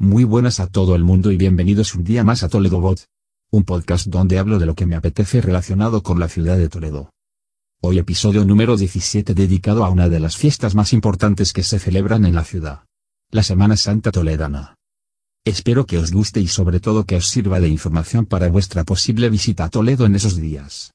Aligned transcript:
Muy 0.00 0.22
buenas 0.22 0.60
a 0.60 0.68
todo 0.68 0.94
el 0.94 1.02
mundo 1.02 1.32
y 1.32 1.36
bienvenidos 1.36 1.96
un 1.96 2.04
día 2.04 2.22
más 2.22 2.44
a 2.44 2.48
Toledo 2.48 2.80
Bot. 2.80 3.06
Un 3.50 3.64
podcast 3.64 4.06
donde 4.06 4.38
hablo 4.38 4.60
de 4.60 4.66
lo 4.66 4.76
que 4.76 4.86
me 4.86 4.94
apetece 4.94 5.40
relacionado 5.40 6.04
con 6.04 6.20
la 6.20 6.28
ciudad 6.28 6.56
de 6.56 6.68
Toledo. 6.68 7.10
Hoy 7.82 7.98
episodio 7.98 8.44
número 8.44 8.76
17 8.76 9.34
dedicado 9.34 9.84
a 9.84 9.90
una 9.90 10.08
de 10.08 10.20
las 10.20 10.36
fiestas 10.36 10.76
más 10.76 10.92
importantes 10.92 11.52
que 11.52 11.64
se 11.64 11.80
celebran 11.80 12.26
en 12.26 12.36
la 12.36 12.44
ciudad. 12.44 12.84
La 13.32 13.42
Semana 13.42 13.76
Santa 13.76 14.12
Toledana. 14.12 14.76
Espero 15.44 15.84
que 15.84 15.98
os 15.98 16.12
guste 16.12 16.38
y 16.38 16.46
sobre 16.46 16.78
todo 16.78 17.04
que 17.04 17.16
os 17.16 17.26
sirva 17.26 17.58
de 17.58 17.66
información 17.66 18.24
para 18.24 18.48
vuestra 18.50 18.84
posible 18.84 19.28
visita 19.30 19.64
a 19.64 19.68
Toledo 19.68 20.06
en 20.06 20.14
esos 20.14 20.36
días. 20.36 20.92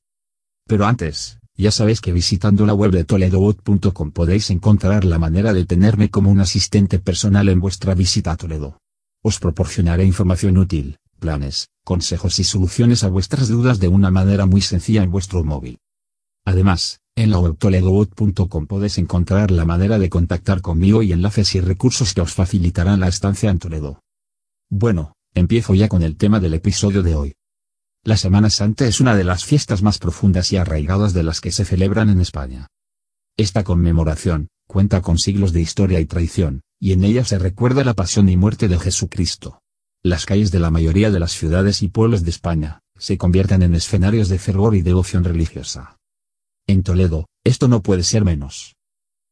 Pero 0.66 0.86
antes, 0.86 1.40
ya 1.58 1.72
sabéis 1.72 2.00
que 2.00 2.14
visitando 2.14 2.66
la 2.66 2.74
web 2.74 2.92
de 2.92 3.04
toledobot.com 3.04 4.12
podéis 4.12 4.50
encontrar 4.50 5.04
la 5.04 5.20
manera 5.20 5.52
de 5.52 5.66
tenerme 5.66 6.10
como 6.10 6.32
un 6.32 6.40
asistente 6.40 7.00
personal 7.00 7.50
en 7.50 7.60
vuestra 7.60 7.96
visita 7.96 8.32
a 8.32 8.38
Toledo. 8.38 8.78
Os 9.26 9.40
proporcionaré 9.40 10.04
información 10.04 10.58
útil, 10.58 10.98
planes, 11.18 11.70
consejos 11.86 12.40
y 12.40 12.44
soluciones 12.44 13.06
a 13.06 13.08
vuestras 13.08 13.48
dudas 13.48 13.80
de 13.80 13.88
una 13.88 14.12
manera 14.12 14.46
muy 14.46 14.60
sencilla 14.60 15.02
en 15.02 15.12
vuestro 15.12 15.46
móvil. 15.46 15.80
Además, 16.44 17.00
en 17.16 17.32
la 17.32 17.40
web 17.40 17.58
toledobot.com 17.58 18.68
podéis 18.68 18.98
encontrar 18.98 19.50
la 19.50 19.64
manera 19.64 19.98
de 19.98 20.10
contactar 20.10 20.60
conmigo 20.60 21.04
y 21.04 21.14
enlaces 21.14 21.56
y 21.56 21.62
recursos 21.62 22.14
que 22.14 22.20
os 22.20 22.34
facilitarán 22.34 23.00
la 23.00 23.08
estancia 23.08 23.50
en 23.50 23.60
Toledo. 23.60 24.02
Bueno, 24.70 25.14
empiezo 25.34 25.74
ya 25.74 25.88
con 25.88 26.04
el 26.04 26.18
tema 26.18 26.42
del 26.42 26.56
episodio 26.56 27.02
de 27.02 27.16
hoy. 27.16 27.34
La 28.04 28.18
Semana 28.18 28.50
Santa 28.50 28.86
es 28.86 29.00
una 29.00 29.16
de 29.16 29.24
las 29.24 29.46
fiestas 29.46 29.84
más 29.84 30.00
profundas 30.00 30.52
y 30.52 30.58
arraigadas 30.58 31.14
de 31.14 31.24
las 31.24 31.40
que 31.40 31.54
se 31.54 31.64
celebran 31.64 32.10
en 32.10 32.20
España. 32.20 32.68
Esta 33.38 33.64
conmemoración, 33.64 34.50
cuenta 34.68 35.02
con 35.02 35.18
siglos 35.18 35.54
de 35.54 35.62
historia 35.62 36.02
y 36.02 36.06
tradición, 36.06 36.62
y 36.84 36.92
en 36.92 37.06
ella 37.06 37.24
se 37.24 37.40
recuerda 37.40 37.86
la 37.86 37.94
pasión 37.94 38.28
y 38.28 38.36
muerte 38.36 38.68
de 38.68 38.78
Jesucristo. 38.78 39.62
Las 40.04 40.26
calles 40.26 40.52
de 40.52 40.60
la 40.60 40.70
mayoría 40.70 41.12
de 41.12 41.20
las 41.22 41.32
ciudades 41.32 41.82
y 41.82 41.88
pueblos 41.88 42.26
de 42.26 42.30
España, 42.30 42.82
se 42.98 43.18
convierten 43.18 43.62
en 43.62 43.74
escenarios 43.74 44.28
de 44.28 44.38
fervor 44.38 44.76
y 44.76 44.82
devoción 44.82 45.24
religiosa. 45.24 45.96
En 46.68 46.84
Toledo, 46.84 47.30
esto 47.46 47.70
no 47.70 47.82
puede 47.82 48.04
ser 48.04 48.26
menos. 48.26 48.76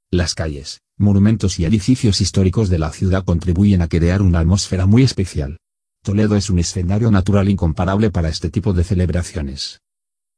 Las 0.09 0.33
calles, 0.33 0.79
monumentos 0.97 1.59
y 1.59 1.65
edificios 1.65 2.21
históricos 2.21 2.69
de 2.69 2.79
la 2.79 2.89
ciudad 2.93 3.25
contribuyen 3.25 3.81
a 3.81 3.89
crear 3.89 4.21
una 4.21 4.39
atmósfera 4.39 4.85
muy 4.85 5.03
especial. 5.03 5.57
Toledo 6.05 6.37
es 6.37 6.49
un 6.49 6.59
escenario 6.59 7.11
natural 7.11 7.49
incomparable 7.49 8.11
para 8.11 8.29
este 8.29 8.49
tipo 8.49 8.71
de 8.71 8.85
celebraciones. 8.85 9.81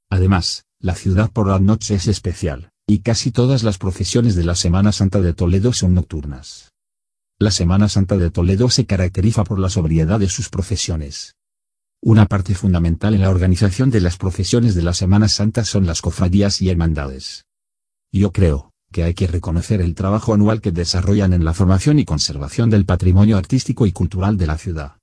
Además, 0.09 0.63
la 0.79 0.95
ciudad 0.95 1.29
por 1.29 1.47
la 1.47 1.59
noche 1.59 1.93
es 1.93 2.07
especial, 2.07 2.71
y 2.87 3.01
casi 3.01 3.29
todas 3.29 3.61
las 3.61 3.77
procesiones 3.77 4.33
de 4.33 4.45
la 4.45 4.55
Semana 4.55 4.91
Santa 4.91 5.21
de 5.21 5.33
Toledo 5.33 5.73
son 5.73 5.93
nocturnas. 5.93 6.72
La 7.43 7.51
Semana 7.51 7.89
Santa 7.89 8.15
de 8.15 8.31
Toledo 8.31 8.69
se 8.69 8.85
caracteriza 8.85 9.43
por 9.43 9.59
la 9.59 9.69
sobriedad 9.69 10.17
de 10.17 10.29
sus 10.29 10.47
procesiones. 10.47 11.35
Una 12.01 12.25
parte 12.25 12.55
fundamental 12.55 13.15
en 13.15 13.19
la 13.19 13.29
organización 13.29 13.89
de 13.89 13.99
las 13.99 14.15
procesiones 14.15 14.75
de 14.75 14.81
la 14.81 14.93
Semana 14.93 15.27
Santa 15.27 15.65
son 15.65 15.85
las 15.85 16.01
cofradías 16.01 16.61
y 16.61 16.69
hermandades. 16.69 17.43
Yo 18.13 18.31
creo, 18.31 18.71
que 18.93 19.03
hay 19.03 19.13
que 19.13 19.27
reconocer 19.27 19.81
el 19.81 19.93
trabajo 19.93 20.33
anual 20.33 20.61
que 20.61 20.71
desarrollan 20.71 21.33
en 21.33 21.43
la 21.43 21.53
formación 21.53 21.99
y 21.99 22.05
conservación 22.05 22.69
del 22.69 22.85
patrimonio 22.85 23.35
artístico 23.35 23.85
y 23.87 23.91
cultural 23.91 24.37
de 24.37 24.47
la 24.47 24.57
ciudad. 24.57 24.99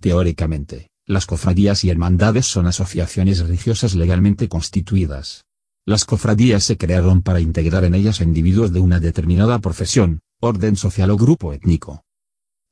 Teóricamente, 0.00 0.90
las 1.06 1.26
cofradías 1.26 1.82
y 1.82 1.90
hermandades 1.90 2.46
son 2.46 2.68
asociaciones 2.68 3.40
religiosas 3.40 3.96
legalmente 3.96 4.48
constituidas. 4.48 5.42
Las 5.84 6.04
cofradías 6.04 6.62
se 6.62 6.76
crearon 6.76 7.22
para 7.22 7.40
integrar 7.40 7.82
en 7.82 7.96
ellas 7.96 8.20
a 8.20 8.24
individuos 8.24 8.72
de 8.72 8.78
una 8.78 9.00
determinada 9.00 9.58
profesión, 9.58 10.20
orden 10.44 10.76
social 10.76 11.10
o 11.10 11.16
grupo 11.16 11.52
étnico. 11.52 12.04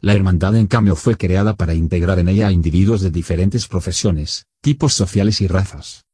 La 0.01 0.15
hermandad 0.15 0.56
en 0.56 0.67
cambio 0.67 0.97
fue 0.97 1.17
creada 1.17 1.55
para 1.55 1.75
integrar 1.75 2.19
en 2.19 2.28
ella 2.28 2.48
a 2.48 2.53
individuos 2.53 3.01
de 3.01 3.11
diferentes 3.11 3.69
profesiones, 3.69 4.47
tipos 4.61 4.95
sociales 4.95 5.41
y 5.41 5.47
razas. 5.47 6.05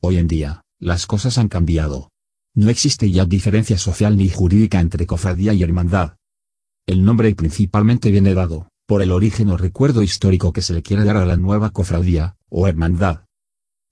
Hoy 0.00 0.16
en 0.16 0.26
día, 0.26 0.62
las 0.78 1.06
cosas 1.06 1.38
han 1.38 1.48
cambiado. 1.48 2.10
No 2.54 2.70
existe 2.70 3.10
ya 3.10 3.24
diferencia 3.24 3.78
social 3.78 4.16
ni 4.16 4.28
jurídica 4.28 4.80
entre 4.80 5.06
cofradía 5.06 5.52
y 5.52 5.62
hermandad. 5.62 6.16
El 6.86 7.04
nombre 7.04 7.34
principalmente 7.34 8.10
viene 8.10 8.34
dado, 8.34 8.68
por 8.86 9.02
el 9.02 9.12
origen 9.12 9.50
o 9.50 9.56
recuerdo 9.56 10.02
histórico 10.02 10.52
que 10.52 10.62
se 10.62 10.74
le 10.74 10.82
quiere 10.82 11.04
dar 11.04 11.16
a 11.16 11.26
la 11.26 11.36
nueva 11.36 11.70
cofradía, 11.70 12.36
o 12.48 12.66
hermandad. 12.66 13.24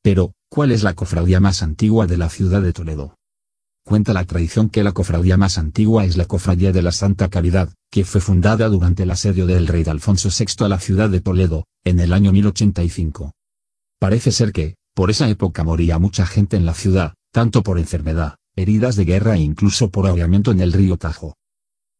Pero, 0.02 0.32
¿cuál 0.48 0.72
es 0.72 0.82
la 0.82 0.94
cofradía 0.94 1.38
más 1.38 1.62
antigua 1.62 2.06
de 2.06 2.16
la 2.16 2.28
ciudad 2.30 2.62
de 2.62 2.72
Toledo? 2.72 3.17
Cuenta 3.88 4.12
la 4.12 4.26
tradición 4.26 4.68
que 4.68 4.82
la 4.82 4.92
cofradía 4.92 5.38
más 5.38 5.56
antigua 5.56 6.04
es 6.04 6.18
la 6.18 6.26
Cofradía 6.26 6.72
de 6.72 6.82
la 6.82 6.92
Santa 6.92 7.30
Caridad, 7.30 7.72
que 7.90 8.04
fue 8.04 8.20
fundada 8.20 8.68
durante 8.68 9.04
el 9.04 9.10
asedio 9.10 9.46
del 9.46 9.66
rey 9.66 9.82
Alfonso 9.86 10.28
VI 10.28 10.66
a 10.66 10.68
la 10.68 10.78
ciudad 10.78 11.08
de 11.08 11.22
Toledo, 11.22 11.64
en 11.84 11.98
el 11.98 12.12
año 12.12 12.30
1085. 12.30 13.32
Parece 13.98 14.30
ser 14.30 14.52
que, 14.52 14.76
por 14.94 15.08
esa 15.08 15.26
época 15.30 15.64
moría 15.64 15.98
mucha 15.98 16.26
gente 16.26 16.58
en 16.58 16.66
la 16.66 16.74
ciudad, 16.74 17.14
tanto 17.32 17.62
por 17.62 17.78
enfermedad, 17.78 18.34
heridas 18.56 18.94
de 18.94 19.06
guerra 19.06 19.36
e 19.36 19.40
incluso 19.40 19.88
por 19.88 20.06
ahogamiento 20.06 20.50
en 20.50 20.60
el 20.60 20.74
río 20.74 20.98
Tajo. 20.98 21.38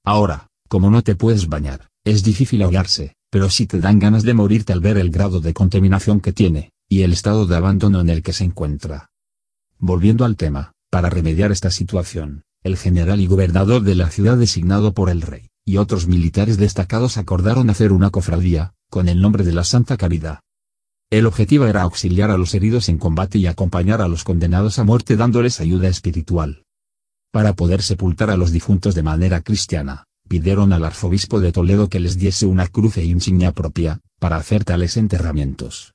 Ahora, 0.05 0.49
como 0.69 0.91
no 0.91 1.01
te 1.01 1.17
puedes 1.17 1.49
bañar, 1.49 1.89
es 2.05 2.23
difícil 2.23 2.61
ahogarse, 2.65 3.15
pero 3.31 3.49
si 3.49 3.67
te 3.67 3.81
dan 3.81 3.99
ganas 3.99 4.25
de 4.25 4.35
morirte 4.35 4.75
al 4.75 4.81
ver 4.81 4.99
el 4.99 5.11
grado 5.11 5.41
de 5.41 5.55
contaminación 5.55 6.21
que 6.21 6.35
tiene, 6.35 6.71
y 6.87 7.01
el 7.01 7.15
estado 7.15 7.47
de 7.47 7.57
abandono 7.57 8.03
en 8.03 8.11
el 8.11 8.23
que 8.23 8.35
se 8.35 8.45
encuentra. 8.45 9.09
Volviendo 9.79 10.27
al 10.27 10.37
tema, 10.37 10.75
para 10.91 11.11
remediar 11.11 11.53
esta 11.53 11.71
situación, 11.71 12.45
el 12.63 12.77
general 12.77 13.21
y 13.21 13.27
gobernador 13.27 13.83
de 13.83 13.95
la 13.95 14.11
ciudad 14.11 14.37
designado 14.37 14.93
por 14.95 15.11
el 15.11 15.23
rey, 15.23 15.49
y 15.65 15.77
otros 15.77 16.07
militares 16.07 16.57
destacados 16.57 17.19
acordaron 17.19 17.71
hacer 17.71 17.93
una 17.93 18.11
cofradía, 18.11 18.75
con 18.91 19.09
el 19.09 19.21
nombre 19.21 19.45
de 19.45 19.53
la 19.53 19.65
Santa 19.65 19.97
Caridad. 19.97 20.41
El 21.11 21.27
objetivo 21.27 21.67
era 21.67 21.83
auxiliar 21.83 22.31
a 22.31 22.39
los 22.39 22.55
heridos 22.55 22.89
en 22.89 22.99
combate 22.99 23.39
y 23.39 23.47
acompañar 23.47 24.03
a 24.03 24.09
los 24.09 24.25
condenados 24.25 24.79
a 24.79 24.85
muerte 24.85 25.17
dándoles 25.17 25.61
ayuda 25.61 25.89
espiritual. 25.89 26.65
Para 27.31 27.55
poder 27.55 27.83
sepultar 27.83 28.31
a 28.31 28.37
los 28.37 28.53
difuntos 28.53 28.95
de 28.95 29.03
manera 29.03 29.43
cristiana, 29.43 30.05
pidieron 30.29 30.73
al 30.73 30.85
arzobispo 30.85 31.41
de 31.41 31.53
Toledo 31.53 31.89
que 31.89 32.01
les 32.01 32.19
diese 32.19 32.47
una 32.47 32.67
cruz 32.67 32.97
e 32.99 33.05
insignia 33.05 33.53
propia, 33.53 34.01
para 34.19 34.37
hacer 34.37 34.65
tales 34.65 34.97
enterramientos. 34.97 35.95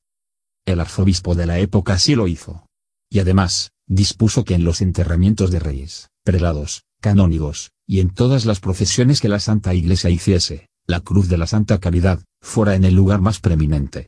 El 0.65 0.79
arzobispo 0.79 1.35
de 1.35 1.45
la 1.45 1.59
época 1.59 1.99
sí 1.99 2.15
lo 2.15 2.27
hizo. 2.27 2.65
Y 3.09 3.19
además, 3.19 3.72
dispuso 3.87 4.43
que 4.43 4.55
en 4.55 4.63
los 4.63 4.81
enterramientos 4.81 5.51
de 5.51 5.59
reyes, 5.59 6.09
prelados, 6.23 6.83
canónigos, 7.01 7.71
y 7.85 7.99
en 7.99 8.09
todas 8.09 8.45
las 8.45 8.59
procesiones 8.59 9.19
que 9.19 9.29
la 9.29 9.39
Santa 9.39 9.73
Iglesia 9.73 10.09
hiciese, 10.09 10.69
la 10.87 11.01
cruz 11.01 11.27
de 11.27 11.37
la 11.37 11.47
Santa 11.47 11.79
Caridad, 11.79 12.23
fuera 12.41 12.75
en 12.75 12.83
el 12.83 12.95
lugar 12.95 13.21
más 13.21 13.39
preeminente. 13.39 14.07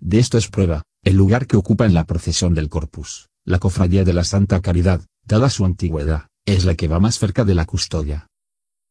De 0.00 0.18
esto 0.18 0.38
es 0.38 0.48
prueba, 0.48 0.82
el 1.02 1.16
lugar 1.16 1.46
que 1.46 1.56
ocupa 1.56 1.86
en 1.86 1.94
la 1.94 2.04
procesión 2.04 2.54
del 2.54 2.68
Corpus, 2.68 3.28
la 3.44 3.58
cofradía 3.58 4.04
de 4.04 4.14
la 4.14 4.24
Santa 4.24 4.60
Caridad, 4.60 5.02
dada 5.24 5.50
su 5.50 5.64
antigüedad, 5.64 6.28
es 6.46 6.64
la 6.64 6.74
que 6.74 6.88
va 6.88 7.00
más 7.00 7.18
cerca 7.18 7.44
de 7.44 7.54
la 7.54 7.66
custodia. 7.66 8.28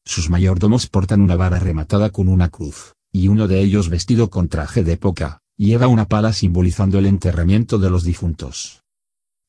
Sus 0.06 0.29
mayordomos 0.29 0.88
portan 0.88 1.22
una 1.22 1.35
vara 1.35 1.59
rematada 1.59 2.09
con 2.09 2.28
una 2.28 2.50
cruz, 2.50 2.94
y 3.12 3.29
uno 3.29 3.47
de 3.47 3.62
ellos 3.62 3.90
vestido 3.90 4.29
con 4.29 4.47
traje 4.47 4.84
de 4.84 4.94
época, 4.94 5.40
lleva 5.57 5.88
una 5.88 6.07
pala 6.07 6.34
simbolizando 6.34 7.00
el 7.00 7.06
enterramiento 7.06 7.78
de 7.78 7.90
los 7.90 8.03
difuntos. 8.03 8.83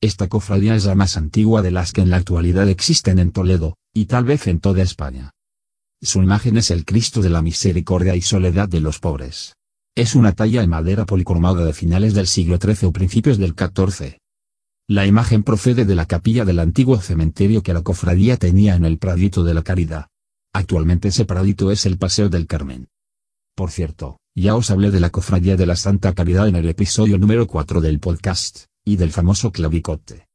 Esta 0.04 0.28
cofradía 0.28 0.74
es 0.74 0.84
la 0.84 0.94
más 0.94 1.16
antigua 1.16 1.62
de 1.62 1.70
las 1.70 1.94
que 1.94 2.02
en 2.02 2.10
la 2.10 2.18
actualidad 2.18 2.68
existen 2.68 3.18
en 3.18 3.32
Toledo, 3.32 3.78
y 3.94 4.04
tal 4.04 4.24
vez 4.24 4.46
en 4.48 4.60
toda 4.60 4.82
España. 4.82 5.30
Su 6.02 6.22
imagen 6.22 6.58
es 6.58 6.70
el 6.70 6.84
Cristo 6.84 7.22
de 7.22 7.30
la 7.30 7.40
Misericordia 7.40 8.14
y 8.14 8.20
Soledad 8.20 8.68
de 8.68 8.80
los 8.80 8.98
Pobres. 8.98 9.54
Es 9.96 10.14
una 10.14 10.32
talla 10.32 10.62
en 10.62 10.68
madera 10.68 11.06
policromada 11.06 11.64
de 11.64 11.72
finales 11.72 12.12
del 12.12 12.26
siglo 12.26 12.58
XIII 12.58 12.88
o 12.88 12.92
principios 12.92 13.38
del 13.38 13.54
XIV. 13.54 14.18
La 14.88 15.06
imagen 15.06 15.42
procede 15.42 15.86
de 15.86 15.94
la 15.94 16.04
capilla 16.04 16.44
del 16.44 16.58
antiguo 16.58 17.00
cementerio 17.00 17.62
que 17.62 17.72
la 17.72 17.80
cofradía 17.80 18.36
tenía 18.36 18.74
en 18.74 18.84
el 18.84 18.98
Pradito 18.98 19.42
de 19.42 19.54
la 19.54 19.62
Caridad. 19.62 20.08
Actualmente 20.52 21.08
ese 21.08 21.24
pradito 21.24 21.70
es 21.70 21.86
el 21.86 21.96
Paseo 21.96 22.28
del 22.28 22.46
Carmen. 22.46 22.88
Por 23.56 23.70
cierto, 23.70 24.18
ya 24.36 24.54
os 24.54 24.70
hablé 24.70 24.90
de 24.90 25.00
la 25.00 25.08
cofradía 25.08 25.56
de 25.56 25.64
la 25.64 25.76
Santa 25.76 26.12
Caridad 26.12 26.46
en 26.46 26.56
el 26.56 26.68
episodio 26.68 27.16
número 27.16 27.46
4 27.46 27.80
del 27.80 28.00
podcast 28.00 28.66
y 28.84 28.96
del 28.96 29.10
famoso 29.10 29.50
clavicote. 29.50 30.28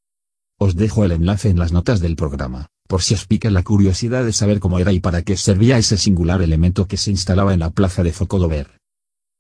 Os 0.57 0.75
dejo 0.75 1.06
el 1.06 1.12
enlace 1.12 1.50
en 1.50 1.60
las 1.60 1.72
notas 1.72 2.00
del 2.00 2.16
programa, 2.16 2.68
por 2.88 3.01
si 3.01 3.13
os 3.13 3.28
la 3.44 3.63
curiosidad 3.63 4.25
de 4.25 4.34
saber 4.34 4.60
cómo 4.60 4.80
era 4.80 4.92
y 4.92 5.00
para 5.00 5.22
qué 5.22 5.38
servía 5.38 5.78
ese 5.78 5.98
singular 5.98 6.42
elemento 6.42 6.88
que 6.88 6.98
se 6.98 7.12
instalaba 7.12 7.54
en 7.54 7.60
la 7.60 7.69
plaza 7.69 8.04
de 8.04 8.12
Focodover. 8.12 8.80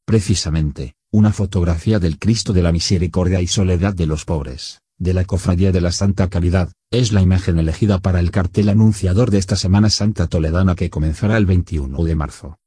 Precisamente, 0.05 0.93
una 1.11 1.33
fotografía 1.33 1.99
del 1.99 2.19
Cristo 2.19 2.53
de 2.53 2.61
la 2.61 2.71
Misericordia 2.71 3.41
y 3.41 3.47
Soledad 3.47 3.95
de 3.95 4.05
los 4.05 4.25
Pobres, 4.25 4.81
de 4.99 5.13
la 5.13 5.25
Cofradía 5.25 5.71
de 5.71 5.81
la 5.81 5.91
Santa 5.91 6.29
Caridad, 6.29 6.71
es 6.91 7.11
la 7.11 7.21
imagen 7.21 7.57
elegida 7.57 7.99
para 7.99 8.19
el 8.19 8.31
cartel 8.31 8.69
anunciador 8.69 9.31
de 9.31 9.39
esta 9.39 9.55
Semana 9.55 9.89
Santa 9.89 10.27
Toledana 10.27 10.75
que 10.75 10.89
comenzará 10.89 11.37
el 11.37 11.45
21 11.45 12.03
de 12.03 12.15
marzo. 12.15 12.57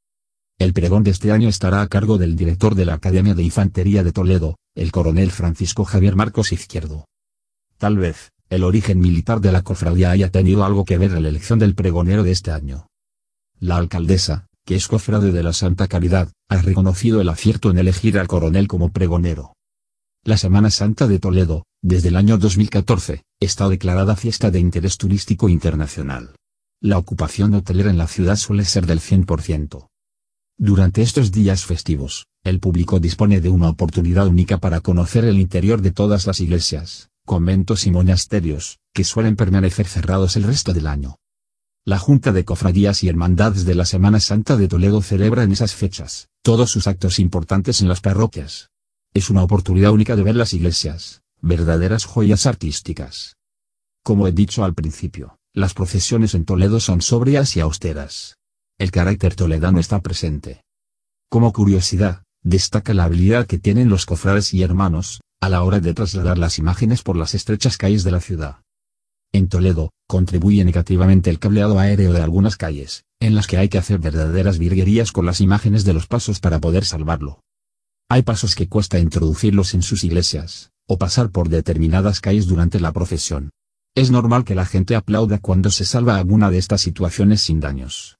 El 0.59 0.73
pregón 0.73 1.03
de 1.03 1.11
este 1.11 1.31
año 1.31 1.49
estará 1.49 1.81
a 1.81 1.87
cargo 1.87 2.17
del 2.17 2.35
director 2.35 2.75
de 2.75 2.85
la 2.85 2.95
Academia 2.95 3.33
de 3.33 3.43
Infantería 3.43 4.03
de 4.03 4.11
Toledo, 4.11 4.57
el 4.75 4.91
coronel 4.91 5.31
Francisco 5.31 5.85
Javier 5.85 6.15
Marcos 6.15 6.51
Izquierdo. 6.51 7.05
Tal 7.77 7.97
vez, 7.97 8.31
el 8.49 8.63
origen 8.63 8.99
militar 8.99 9.39
de 9.39 9.51
la 9.51 9.61
cofradía 9.61 10.11
haya 10.11 10.31
tenido 10.31 10.63
algo 10.63 10.85
que 10.85 10.97
ver 10.97 11.11
en 11.11 11.23
la 11.23 11.29
elección 11.29 11.59
del 11.59 11.75
pregonero 11.75 12.23
de 12.23 12.31
este 12.31 12.51
año. 12.51 12.87
La 13.59 13.77
alcaldesa, 13.77 14.47
que 14.65 14.75
es 14.75 14.87
cofrade 14.87 15.31
de 15.31 15.43
la 15.43 15.53
Santa 15.53 15.87
Caridad, 15.87 16.31
ha 16.49 16.57
reconocido 16.61 17.21
el 17.21 17.29
acierto 17.29 17.69
en 17.69 17.77
elegir 17.77 18.17
al 18.17 18.27
coronel 18.27 18.67
como 18.67 18.91
pregonero. 18.91 19.53
La 20.23 20.37
Semana 20.37 20.71
Santa 20.71 21.07
de 21.07 21.19
Toledo, 21.19 21.65
desde 21.81 22.09
el 22.09 22.15
año 22.15 22.37
2014, 22.37 23.23
está 23.39 23.69
declarada 23.69 24.15
fiesta 24.15 24.51
de 24.51 24.59
interés 24.59 24.97
turístico 24.97 25.49
internacional. 25.49 26.35
La 26.79 26.97
ocupación 26.97 27.53
hotelera 27.53 27.89
en 27.89 27.97
la 27.97 28.07
ciudad 28.07 28.37
suele 28.37 28.65
ser 28.65 28.85
del 28.85 28.99
100%. 28.99 29.87
Durante 30.57 31.01
estos 31.01 31.31
días 31.31 31.65
festivos, 31.65 32.27
el 32.43 32.59
público 32.59 32.99
dispone 32.99 33.39
de 33.39 33.49
una 33.49 33.69
oportunidad 33.69 34.27
única 34.27 34.57
para 34.57 34.81
conocer 34.81 35.23
el 35.23 35.39
interior 35.39 35.81
de 35.81 35.91
todas 35.91 36.27
las 36.27 36.41
iglesias, 36.41 37.09
conventos 37.25 37.87
y 37.87 37.91
monasterios, 37.91 38.79
que 38.93 39.05
suelen 39.05 39.37
permanecer 39.37 39.87
cerrados 39.87 40.35
el 40.35 40.43
resto 40.43 40.73
del 40.73 40.87
año. 40.87 41.19
La 41.85 41.99
Junta 41.99 42.33
de 42.33 42.43
Cofradías 42.43 43.03
y 43.03 43.09
Hermandades 43.09 43.65
de 43.65 43.75
la 43.75 43.85
Semana 43.85 44.19
Santa 44.19 44.57
de 44.57 44.67
Toledo 44.67 45.01
celebra 45.01 45.43
en 45.43 45.53
esas 45.53 45.73
fechas, 45.73 46.29
todos 46.41 46.69
sus 46.69 46.87
actos 46.87 47.19
importantes 47.19 47.81
en 47.81 47.87
las 47.87 48.01
parroquias. 48.01 48.71
Es 49.13 49.29
una 49.29 49.43
oportunidad 49.43 49.91
única 49.91 50.15
de 50.15 50.23
ver 50.23 50.35
las 50.35 50.53
iglesias, 50.53 51.21
verdaderas 51.41 52.03
joyas 52.03 52.45
artísticas. 52.45 53.37
Como 54.03 54.27
he 54.27 54.33
dicho 54.33 54.65
al 54.65 54.73
principio, 54.73 55.37
las 55.53 55.73
procesiones 55.73 56.35
en 56.35 56.43
Toledo 56.43 56.81
son 56.81 57.01
sobrias 57.01 57.55
y 57.55 57.61
austeras. 57.61 58.37
El 58.77 58.91
carácter 58.91 59.35
toledano 59.35 59.79
está 59.79 60.01
presente. 60.01 60.63
Como 61.29 61.53
curiosidad, 61.53 62.23
destaca 62.43 62.93
la 62.93 63.05
habilidad 63.05 63.47
que 63.47 63.57
tienen 63.57 63.89
los 63.89 64.05
cofrades 64.05 64.53
y 64.53 64.61
hermanos, 64.61 65.21
a 65.41 65.49
la 65.49 65.63
hora 65.63 65.79
de 65.79 65.93
trasladar 65.93 66.37
las 66.37 66.59
imágenes 66.59 67.01
por 67.01 67.15
las 67.15 67.33
estrechas 67.33 67.77
calles 67.77 68.03
de 68.03 68.11
la 68.11 68.19
ciudad. 68.19 68.57
En 69.33 69.47
Toledo, 69.49 69.91
contribuye 70.07 70.63
negativamente 70.63 71.29
el 71.29 71.39
cableado 71.39 71.79
aéreo 71.79 72.13
de 72.13 72.21
algunas 72.21 72.55
calles, 72.55 73.03
en 73.19 73.33
las 73.33 73.47
que 73.47 73.57
hay 73.57 73.67
que 73.67 73.79
hacer 73.79 73.99
verdaderas 73.99 74.59
virguerías 74.59 75.11
con 75.11 75.25
las 75.25 75.41
imágenes 75.41 75.85
de 75.85 75.93
los 75.93 76.07
pasos 76.07 76.39
para 76.39 76.59
poder 76.59 76.85
salvarlo. 76.85 77.41
Hay 78.09 78.21
pasos 78.21 78.55
que 78.55 78.69
cuesta 78.69 78.99
introducirlos 78.99 79.73
en 79.73 79.81
sus 79.81 80.03
iglesias, 80.03 80.71
o 80.87 80.97
pasar 80.97 81.31
por 81.31 81.49
determinadas 81.49 82.21
calles 82.21 82.45
durante 82.45 82.79
la 82.79 82.91
procesión. 82.91 83.49
Es 83.95 84.11
normal 84.11 84.43
que 84.43 84.55
la 84.55 84.65
gente 84.65 84.95
aplauda 84.95 85.39
cuando 85.39 85.71
se 85.71 85.85
salva 85.85 86.17
alguna 86.17 86.49
de 86.51 86.57
estas 86.57 86.81
situaciones 86.81 87.41
sin 87.41 87.59
daños. 87.59 88.17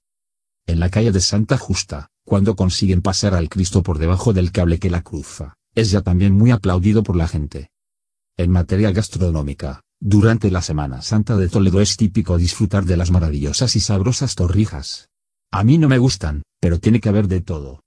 En 0.66 0.80
la 0.80 0.88
calle 0.88 1.12
de 1.12 1.20
Santa 1.20 1.58
Justa, 1.58 2.08
cuando 2.24 2.56
consiguen 2.56 3.02
pasar 3.02 3.34
al 3.34 3.48
Cristo 3.48 3.82
por 3.82 3.98
debajo 3.98 4.32
del 4.32 4.50
cable 4.50 4.78
que 4.78 4.90
la 4.90 5.02
cruza, 5.02 5.54
es 5.74 5.90
ya 5.90 6.00
también 6.00 6.32
muy 6.32 6.50
aplaudido 6.50 7.02
por 7.02 7.16
la 7.16 7.28
gente. 7.28 7.70
En 8.36 8.50
materia 8.50 8.90
gastronómica, 8.90 9.82
durante 10.00 10.50
la 10.50 10.62
Semana 10.62 11.02
Santa 11.02 11.36
de 11.36 11.48
Toledo 11.48 11.80
es 11.80 11.96
típico 11.96 12.36
disfrutar 12.36 12.84
de 12.84 12.96
las 12.96 13.10
maravillosas 13.10 13.76
y 13.76 13.80
sabrosas 13.80 14.34
torrijas. 14.34 15.08
A 15.52 15.62
mí 15.62 15.78
no 15.78 15.88
me 15.88 15.98
gustan, 15.98 16.42
pero 16.60 16.80
tiene 16.80 17.00
que 17.00 17.08
haber 17.08 17.28
de 17.28 17.40
todo. 17.40 17.80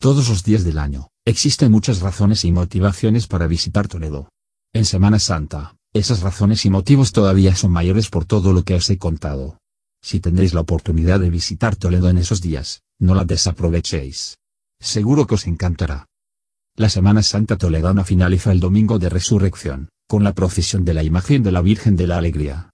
Todos 0.00 0.28
los 0.28 0.44
días 0.44 0.64
del 0.64 0.78
año, 0.78 1.08
existen 1.24 1.70
muchas 1.70 2.00
razones 2.00 2.44
y 2.44 2.52
motivaciones 2.52 3.26
para 3.26 3.46
visitar 3.46 3.88
Toledo. 3.88 4.28
En 4.72 4.84
Semana 4.84 5.18
Santa, 5.18 5.76
esas 5.92 6.20
razones 6.20 6.64
y 6.64 6.70
motivos 6.70 7.12
todavía 7.12 7.54
son 7.54 7.72
mayores 7.72 8.08
por 8.08 8.24
todo 8.24 8.52
lo 8.52 8.64
que 8.64 8.74
os 8.74 8.88
he 8.90 8.98
contado. 8.98 9.58
Si 10.02 10.20
tendréis 10.20 10.54
la 10.54 10.60
oportunidad 10.60 11.20
de 11.20 11.30
visitar 11.30 11.76
Toledo 11.76 12.08
en 12.08 12.18
esos 12.18 12.40
días, 12.40 12.82
no 12.98 13.14
la 13.14 13.24
desaprovechéis. 13.24 14.36
Seguro 14.80 15.26
que 15.26 15.34
os 15.34 15.46
encantará. 15.46 16.06
La 16.76 16.88
Semana 16.88 17.22
Santa 17.22 17.56
Toledana 17.56 18.04
finaliza 18.04 18.52
el 18.52 18.60
domingo 18.60 18.98
de 18.98 19.08
resurrección 19.08 19.88
con 20.08 20.24
la 20.24 20.34
procesión 20.34 20.84
de 20.84 20.94
la 20.94 21.02
imagen 21.02 21.42
de 21.42 21.52
la 21.52 21.62
Virgen 21.62 21.96
de 21.96 22.06
la 22.06 22.18
Alegría. 22.18 22.70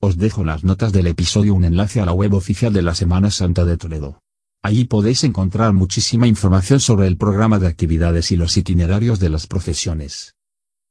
Os 0.00 0.18
dejo 0.18 0.42
en 0.42 0.48
las 0.48 0.64
notas 0.64 0.92
del 0.92 1.06
episodio 1.06 1.54
un 1.54 1.64
enlace 1.64 2.00
a 2.00 2.06
la 2.06 2.12
web 2.12 2.34
oficial 2.34 2.72
de 2.72 2.82
la 2.82 2.94
Semana 2.94 3.30
Santa 3.30 3.64
de 3.64 3.76
Toledo. 3.76 4.20
Allí 4.62 4.84
podéis 4.84 5.24
encontrar 5.24 5.72
muchísima 5.72 6.26
información 6.26 6.80
sobre 6.80 7.06
el 7.06 7.16
programa 7.16 7.58
de 7.58 7.66
actividades 7.66 8.32
y 8.32 8.36
los 8.36 8.56
itinerarios 8.56 9.20
de 9.20 9.28
las 9.28 9.46
procesiones. 9.46 10.34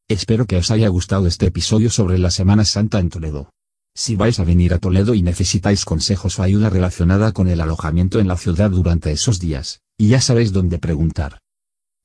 Espero 0.07 0.45
que 0.45 0.57
os 0.57 0.69
haya 0.69 0.89
gustado 0.89 1.27
este 1.27 1.48
episodio 1.48 1.89
sobre 1.89 2.19
la 2.19 2.30
Semana 2.30 2.65
Santa 2.65 3.00
en 3.00 3.10
Toledo. 3.10 3.50
Si 3.95 4.16
vais 4.16 4.40
a 4.40 4.44
venir 4.44 4.74
a 4.74 4.80
Toledo 4.80 5.13
y 5.13 5.22
necesitáis 5.22 5.86
consejos 5.86 6.40
o 6.40 6.44
ayuda 6.44 6.69
relacionada 6.69 7.31
con 7.31 7.48
el 7.48 7.62
alojamiento 7.62 8.19
en 8.19 8.28
la 8.28 8.38
ciudad 8.38 8.72
durante 8.72 9.12
esos 9.12 9.40
días, 9.40 9.81
y 9.98 10.10
ya 10.10 10.22
sabéis 10.22 10.51
dónde 10.51 10.80
preguntar. 10.80 11.40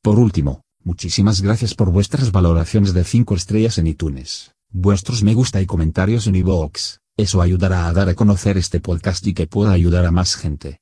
Por 0.02 0.18
último, 0.18 0.62
Muchísimas 0.84 1.42
gracias 1.42 1.74
por 1.74 1.90
vuestras 1.90 2.32
valoraciones 2.32 2.94
de 2.94 3.04
5 3.04 3.34
estrellas 3.34 3.76
en 3.76 3.88
iTunes, 3.88 4.52
vuestros 4.70 5.22
me 5.22 5.34
gusta 5.34 5.60
y 5.60 5.66
comentarios 5.66 6.26
en 6.26 6.36
iVoox, 6.36 6.98
eso 7.16 7.42
ayudará 7.42 7.88
a 7.88 7.92
dar 7.92 8.08
a 8.08 8.14
conocer 8.14 8.56
este 8.56 8.80
podcast 8.80 9.26
y 9.26 9.34
que 9.34 9.46
pueda 9.46 9.72
ayudar 9.72 10.06
a 10.06 10.12
más 10.12 10.36
gente. 10.36 10.80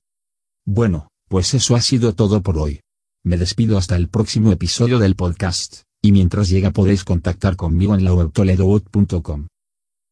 Bueno, 0.65 1.09
pues 1.29 1.55
eso 1.55 1.75
ha 1.75 1.81
sido 1.81 2.15
todo 2.15 2.43
por 2.43 2.57
hoy. 2.57 2.83
Me 3.25 3.37
despido 3.37 3.79
hasta 3.79 3.97
el 3.97 4.09
próximo 4.09 4.53
episodio 4.53 5.01
del 5.01 5.17
podcast, 5.17 5.83
y 6.03 6.13
mientras 6.13 6.49
llega 6.49 6.71
podéis 6.71 7.03
contactar 7.03 7.57
conmigo 7.57 7.97
en 7.97 8.05
la 8.05 8.15
web. 8.15 8.31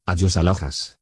Adiós 0.06 0.36
alojas. 0.36 0.92